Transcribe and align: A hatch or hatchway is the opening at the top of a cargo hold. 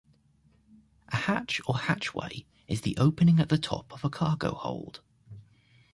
A 1.09 1.15
hatch 1.15 1.61
or 1.67 1.77
hatchway 1.77 2.47
is 2.67 2.81
the 2.81 2.97
opening 2.97 3.39
at 3.39 3.49
the 3.49 3.59
top 3.59 3.93
of 3.93 4.03
a 4.03 4.09
cargo 4.09 4.53
hold. 4.55 4.99